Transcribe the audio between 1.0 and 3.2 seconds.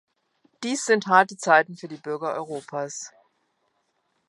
harte Zeiten für die Bürger Europas.